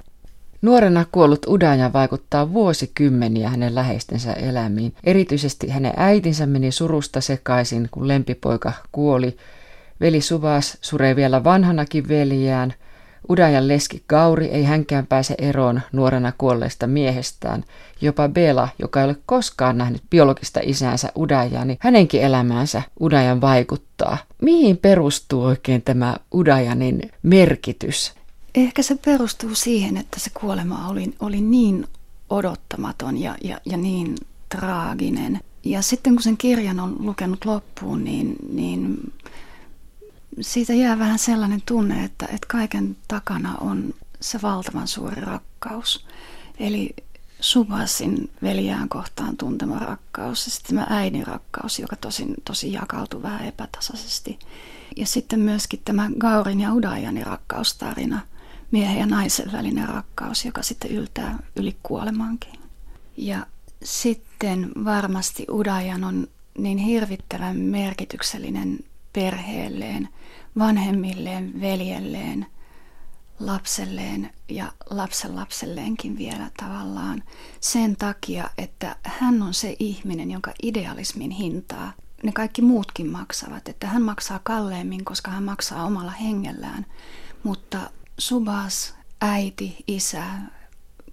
[0.62, 4.96] Nuorena kuollut Udaja vaikuttaa vuosikymmeniä hänen läheistensä elämiin.
[5.04, 9.38] Erityisesti hänen äitinsä meni surusta sekaisin, kun lempipoika kuoli.
[10.02, 12.74] Veli Suvas suree vielä vanhanakin veljään–
[13.30, 17.64] Udajan leski Gauri ei hänkään pääse eroon nuorena kuolleesta miehestään.
[18.02, 24.18] Jopa Bela, joka ei ole koskaan nähnyt biologista isäänsä Udajaa, niin hänenkin elämäänsä Udajan vaikuttaa.
[24.42, 28.14] Mihin perustuu oikein tämä Udajanin merkitys?
[28.56, 31.88] Ehkä se perustuu siihen, että se kuolema oli, oli niin
[32.30, 34.16] odottamaton ja, ja, ja niin
[34.50, 35.40] traaginen.
[35.64, 38.98] Ja sitten kun sen kirjan on lukenut loppuun, niin, niin
[40.42, 46.06] siitä jää vähän sellainen tunne, että, että kaiken takana on se valtavan suuri rakkaus.
[46.60, 46.96] Eli
[47.40, 53.46] Subasin veljään kohtaan tuntema rakkaus ja sitten tämä äidin rakkaus, joka tosin, tosi jakautui vähän
[53.46, 54.40] epätasaisesti.
[54.96, 58.22] Ja sitten myöskin tämä Gaurin ja Udajanin rakkaustarina,
[58.72, 62.60] miehen ja naisen välinen rakkaus, joka sitten yltää yli kuolemankin.
[63.18, 63.46] Ja
[63.84, 68.80] sitten varmasti Udajan on niin hirvittävän merkityksellinen
[69.14, 70.10] perheelleen,
[70.58, 72.46] vanhemmilleen, veljelleen,
[73.40, 77.24] lapselleen ja lapsenlapselleenkin vielä tavallaan
[77.60, 81.94] sen takia, että hän on se ihminen, jonka idealismin hintaa
[82.24, 83.70] ne kaikki muutkin maksavat.
[83.70, 86.86] Että hän maksaa kalleemmin, koska hän maksaa omalla hengellään.
[87.44, 90.24] Mutta Subas, äiti, isä,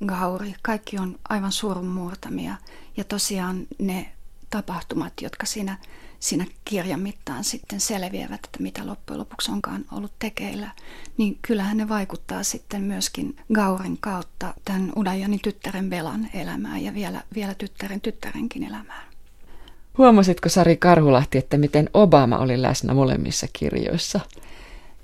[0.07, 0.55] Gauri.
[0.63, 2.57] Kaikki on aivan surunmurtamia.
[2.97, 4.13] Ja tosiaan ne
[4.51, 5.79] tapahtumat, jotka siinä,
[6.23, 10.71] siinä kirjan mittaan sitten selviävät, että mitä loppujen lopuksi onkaan ollut tekeillä,
[11.17, 17.23] niin kyllähän ne vaikuttaa sitten myöskin Gaurin kautta tämän Udajanin tyttären Belan elämään ja vielä,
[17.35, 19.05] vielä tyttären tyttärenkin elämään.
[19.99, 24.21] Huomasitko Sari Karhulahti, että miten Obama oli läsnä molemmissa kirjoissa?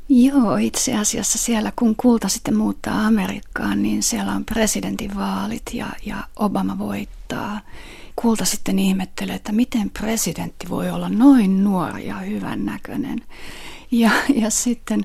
[0.09, 6.17] Joo, itse asiassa siellä kun kulta sitten muuttaa Amerikkaan, niin siellä on presidentinvaalit ja, ja
[6.37, 7.61] Obama voittaa.
[8.23, 13.21] Kulta sitten ihmettelee, että miten presidentti voi olla noin nuori ja hyvän näköinen.
[13.91, 15.05] Ja, ja sitten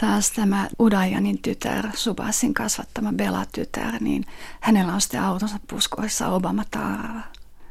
[0.00, 4.24] taas tämä Udajanin tytär, Subasin kasvattama Bela-tytär, niin
[4.60, 7.20] hänellä on sitten autonsa puskoissa Obama Taara.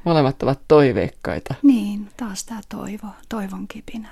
[0.04, 1.56] Molemmat ovat toiveikkaita.
[1.64, 4.10] Niin, taas tämä toivo, toivon kipinä.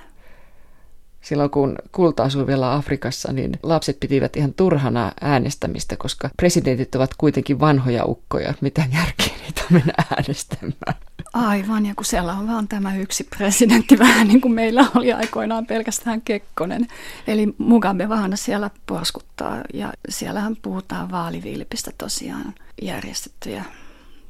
[1.20, 7.10] Silloin kun kulta asui vielä Afrikassa, niin lapset pitivät ihan turhana äänestämistä, koska presidentit ovat
[7.18, 8.54] kuitenkin vanhoja ukkoja.
[8.60, 10.94] Mitä järkeä niitä mennä äänestämään?
[11.32, 15.66] Aivan, ja kun siellä on vaan tämä yksi presidentti, vähän niin kuin meillä oli aikoinaan
[15.66, 16.86] pelkästään Kekkonen.
[17.26, 23.64] Eli Mugabe vaan siellä porskuttaa, ja siellähän puhutaan vaalivilpistä tosiaan järjestettyjä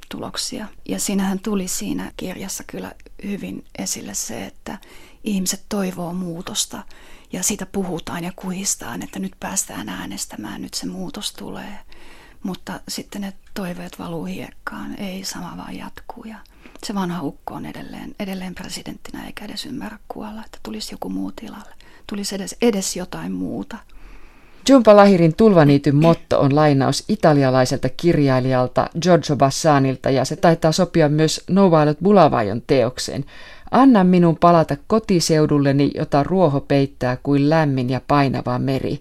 [0.09, 0.67] tuloksia.
[0.89, 2.93] Ja siinähän tuli siinä kirjassa kyllä
[3.25, 4.79] hyvin esille se, että
[5.25, 6.83] ihmiset toivoo muutosta
[7.33, 11.79] ja siitä puhutaan ja kuhistaan, että nyt päästään äänestämään, nyt se muutos tulee.
[12.43, 16.37] Mutta sitten ne toiveet valuu hiekkaan, ei sama vaan jatkuu ja
[16.87, 21.33] se vanha ukko on edelleen, edelleen presidenttinä eikä edes ymmärrä kuolla, että tulisi joku muu
[21.33, 21.75] tilalle,
[22.07, 23.79] tulisi edes, edes jotain muuta.
[24.69, 31.45] Jumpa Lahirin Tulvaniityn motto on lainaus italialaiselta kirjailijalta Giorgio Bassanilta ja se taitaa sopia myös
[31.51, 33.25] Novailot Bulavajon teokseen.
[33.71, 39.01] Anna minun palata kotiseudulleni, jota ruoho peittää kuin lämmin ja painava meri.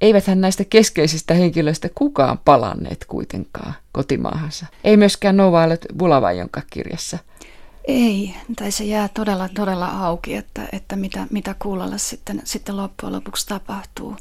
[0.00, 4.66] Eiväthän näistä keskeisistä henkilöistä kukaan palanneet kuitenkaan kotimaahansa.
[4.84, 7.18] Ei myöskään Novailet Bulavajonka kirjassa.
[7.84, 13.12] Ei, tai se jää todella, todella auki, että, että mitä, mitä kuulolla sitten, sitten loppujen
[13.12, 14.16] lopuksi tapahtuu.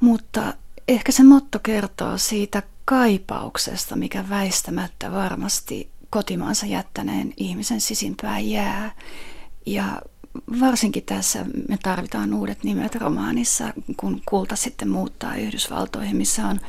[0.00, 0.54] Mutta
[0.88, 8.94] ehkä se motto kertoo siitä kaipauksesta, mikä väistämättä varmasti kotimaansa jättäneen ihmisen sisimpään jää.
[9.66, 10.02] Ja
[10.60, 16.60] varsinkin tässä me tarvitaan uudet nimet romaanissa, kun kulta sitten muuttaa Yhdysvaltoihin, missä on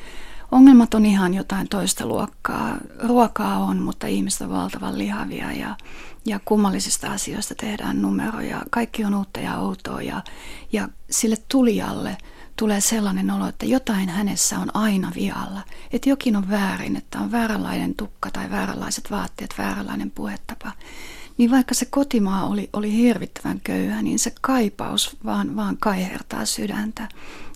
[0.52, 2.78] ongelmat on ihan jotain toista luokkaa.
[3.04, 5.76] Ruokaa on, mutta ihmiset on valtavan lihavia ja,
[6.26, 8.62] ja kummallisista asioista tehdään numeroja.
[8.70, 10.22] Kaikki on uutta ja outoa ja,
[10.72, 12.18] ja sille tulijalle–
[12.60, 15.62] tulee sellainen olo, että jotain hänessä on aina vialla.
[15.92, 20.72] Että jokin on väärin, että on vääränlainen tukka tai vääränlaiset vaatteet, vääränlainen puhetapa.
[21.38, 27.10] Niin vaikka se kotimaa oli, oli hirvittävän köyhä, niin se kaipaus vaan, vaan kaihertaa sydäntä.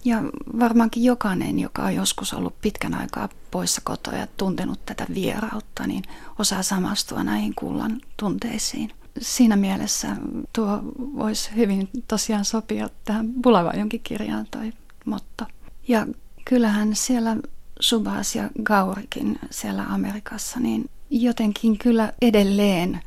[0.06, 0.24] Ja
[0.60, 6.04] varmaankin jokainen, joka on joskus ollut pitkän aikaa poissa kotoa ja tuntenut tätä vierautta, niin
[6.40, 8.92] osaa samastua näihin kullan tunteisiin.
[9.22, 10.16] Siinä mielessä
[10.54, 14.74] tuo voisi hyvin tosiaan sopia tähän Bulavajonkin kirjaan toi
[15.06, 15.46] motto.
[15.88, 16.08] Ja
[16.46, 17.38] kyllähän siellä
[17.80, 23.00] Subhas ja Gaurikin siellä Amerikassa, niin jotenkin kyllä edelleen,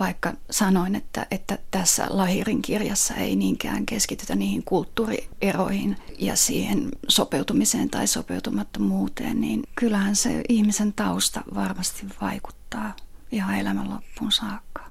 [0.00, 7.90] vaikka sanoin, että, että tässä Lahirin kirjassa ei niinkään keskitytä niihin kulttuurieroihin ja siihen sopeutumiseen
[7.90, 12.96] tai sopeutumattomuuteen, niin kyllähän se ihmisen tausta varmasti vaikuttaa
[13.32, 14.87] ihan elämän loppuun saakka.